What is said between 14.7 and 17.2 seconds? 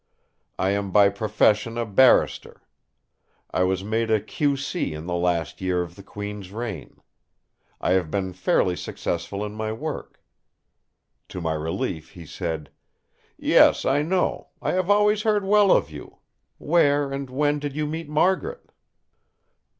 have always heard well of you! Where